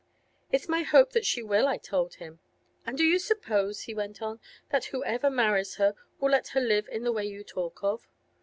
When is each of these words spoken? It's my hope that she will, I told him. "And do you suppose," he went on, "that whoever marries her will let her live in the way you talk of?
It's 0.51 0.67
my 0.67 0.81
hope 0.81 1.11
that 1.11 1.27
she 1.27 1.43
will, 1.43 1.67
I 1.67 1.77
told 1.77 2.15
him. 2.15 2.39
"And 2.87 2.97
do 2.97 3.03
you 3.03 3.19
suppose," 3.19 3.81
he 3.81 3.93
went 3.93 4.19
on, 4.19 4.39
"that 4.71 4.85
whoever 4.85 5.29
marries 5.29 5.75
her 5.75 5.93
will 6.19 6.31
let 6.31 6.47
her 6.57 6.59
live 6.59 6.87
in 6.87 7.03
the 7.03 7.13
way 7.13 7.25
you 7.27 7.43
talk 7.43 7.83
of? 7.83 8.07